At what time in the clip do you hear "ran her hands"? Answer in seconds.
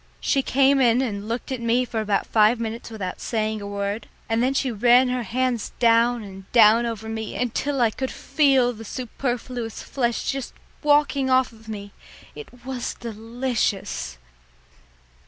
4.71-5.73